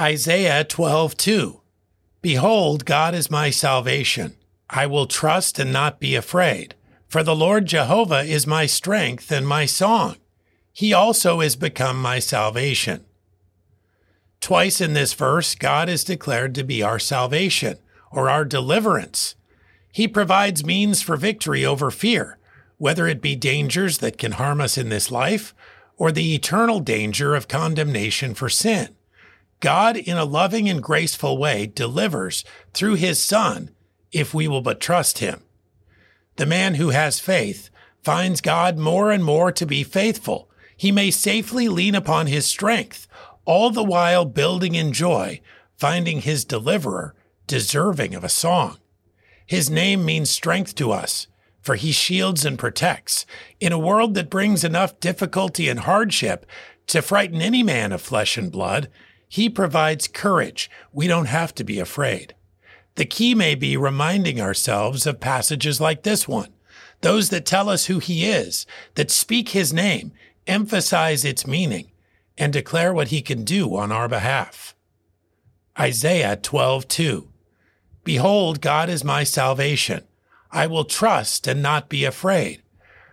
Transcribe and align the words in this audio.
Isaiah 0.00 0.64
12:2 0.64 1.60
Behold, 2.22 2.84
God 2.84 3.16
is 3.16 3.32
my 3.32 3.50
salvation. 3.50 4.36
I 4.70 4.86
will 4.86 5.06
trust 5.06 5.58
and 5.58 5.72
not 5.72 5.98
be 5.98 6.14
afraid, 6.14 6.76
for 7.08 7.24
the 7.24 7.34
Lord 7.34 7.66
Jehovah 7.66 8.22
is 8.22 8.46
my 8.46 8.66
strength 8.66 9.32
and 9.32 9.48
my 9.48 9.66
song. 9.66 10.14
He 10.72 10.92
also 10.92 11.40
is 11.40 11.56
become 11.56 12.00
my 12.00 12.20
salvation. 12.20 13.06
Twice 14.40 14.80
in 14.80 14.92
this 14.92 15.14
verse, 15.14 15.56
God 15.56 15.88
is 15.88 16.04
declared 16.04 16.54
to 16.54 16.62
be 16.62 16.80
our 16.80 17.00
salvation 17.00 17.78
or 18.12 18.30
our 18.30 18.44
deliverance. 18.44 19.34
He 19.90 20.06
provides 20.06 20.64
means 20.64 21.02
for 21.02 21.16
victory 21.16 21.64
over 21.64 21.90
fear, 21.90 22.38
whether 22.76 23.08
it 23.08 23.20
be 23.20 23.34
dangers 23.34 23.98
that 23.98 24.16
can 24.16 24.32
harm 24.32 24.60
us 24.60 24.78
in 24.78 24.90
this 24.90 25.10
life 25.10 25.56
or 25.96 26.12
the 26.12 26.36
eternal 26.36 26.78
danger 26.78 27.34
of 27.34 27.48
condemnation 27.48 28.32
for 28.32 28.48
sin. 28.48 28.94
God, 29.60 29.96
in 29.96 30.16
a 30.16 30.24
loving 30.24 30.68
and 30.68 30.82
graceful 30.82 31.36
way, 31.36 31.66
delivers 31.66 32.44
through 32.72 32.94
his 32.94 33.20
Son 33.20 33.70
if 34.12 34.32
we 34.32 34.48
will 34.48 34.62
but 34.62 34.80
trust 34.80 35.18
him. 35.18 35.42
The 36.36 36.46
man 36.46 36.76
who 36.76 36.90
has 36.90 37.20
faith 37.20 37.70
finds 38.02 38.40
God 38.40 38.78
more 38.78 39.10
and 39.10 39.24
more 39.24 39.50
to 39.52 39.66
be 39.66 39.82
faithful. 39.82 40.48
He 40.76 40.92
may 40.92 41.10
safely 41.10 41.68
lean 41.68 41.94
upon 41.94 42.28
his 42.28 42.46
strength, 42.46 43.08
all 43.44 43.70
the 43.70 43.82
while 43.82 44.24
building 44.24 44.74
in 44.74 44.92
joy, 44.92 45.40
finding 45.76 46.20
his 46.20 46.44
deliverer 46.44 47.14
deserving 47.46 48.14
of 48.14 48.22
a 48.22 48.28
song. 48.28 48.78
His 49.44 49.68
name 49.70 50.04
means 50.04 50.30
strength 50.30 50.74
to 50.76 50.92
us, 50.92 51.26
for 51.60 51.74
he 51.74 51.90
shields 51.90 52.44
and 52.44 52.58
protects. 52.58 53.26
In 53.58 53.72
a 53.72 53.78
world 53.78 54.14
that 54.14 54.30
brings 54.30 54.62
enough 54.62 55.00
difficulty 55.00 55.68
and 55.68 55.80
hardship 55.80 56.46
to 56.86 57.02
frighten 57.02 57.42
any 57.42 57.62
man 57.62 57.90
of 57.90 58.00
flesh 58.00 58.36
and 58.36 58.52
blood, 58.52 58.88
he 59.28 59.50
provides 59.50 60.08
courage. 60.08 60.70
We 60.92 61.06
don't 61.06 61.26
have 61.26 61.54
to 61.56 61.64
be 61.64 61.78
afraid. 61.78 62.34
The 62.94 63.04
key 63.04 63.34
may 63.34 63.54
be 63.54 63.76
reminding 63.76 64.40
ourselves 64.40 65.06
of 65.06 65.20
passages 65.20 65.80
like 65.80 66.02
this 66.02 66.26
one, 66.26 66.52
those 67.02 67.28
that 67.28 67.46
tell 67.46 67.68
us 67.68 67.86
who 67.86 67.98
he 67.98 68.24
is, 68.24 68.66
that 68.94 69.10
speak 69.10 69.50
his 69.50 69.72
name, 69.72 70.12
emphasize 70.46 71.24
its 71.24 71.46
meaning, 71.46 71.92
and 72.36 72.52
declare 72.52 72.92
what 72.92 73.08
he 73.08 73.20
can 73.20 73.44
do 73.44 73.76
on 73.76 73.92
our 73.92 74.08
behalf. 74.08 74.74
Isaiah 75.78 76.36
12:2 76.36 77.28
Behold, 78.02 78.60
God 78.60 78.88
is 78.88 79.04
my 79.04 79.22
salvation. 79.22 80.02
I 80.50 80.66
will 80.66 80.84
trust 80.84 81.46
and 81.46 81.62
not 81.62 81.90
be 81.90 82.04
afraid. 82.04 82.62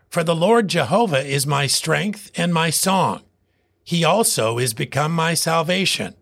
For 0.10 0.24
the 0.24 0.36
Lord 0.36 0.70
Jehovah 0.70 1.24
is 1.24 1.46
my 1.46 1.68
strength 1.68 2.32
and 2.36 2.54
my 2.54 2.70
song. 2.70 3.25
He 3.86 4.04
also 4.04 4.58
is 4.58 4.74
become 4.74 5.14
my 5.14 5.36
salvation. 5.36 6.16